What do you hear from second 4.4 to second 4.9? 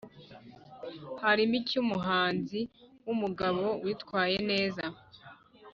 neza